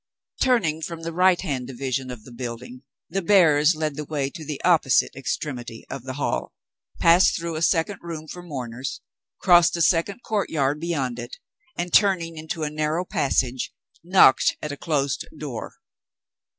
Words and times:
Turning 0.41 0.81
from 0.81 1.03
the 1.03 1.13
right 1.13 1.41
hand 1.41 1.67
division 1.67 2.09
of 2.09 2.23
the 2.23 2.31
building, 2.31 2.81
the 3.07 3.21
bearers 3.21 3.75
led 3.75 3.95
the 3.95 4.03
way 4.03 4.31
to 4.31 4.43
the 4.43 4.59
opposite 4.63 5.15
extremity 5.15 5.85
of 5.91 6.05
the 6.05 6.13
hall; 6.13 6.55
passed 6.97 7.37
through 7.37 7.55
a 7.55 7.61
second 7.61 7.99
room 8.01 8.27
for 8.27 8.41
mourners; 8.41 9.01
crossed 9.39 9.77
a 9.77 9.81
second 9.83 10.23
courtyard 10.23 10.79
beyond 10.79 11.19
it; 11.19 11.37
and, 11.77 11.93
turning 11.93 12.35
into 12.35 12.63
a 12.63 12.71
narrow 12.71 13.05
passage, 13.05 13.75
knocked 14.03 14.57
at 14.59 14.71
a 14.71 14.75
closed 14.75 15.27
door. 15.37 15.75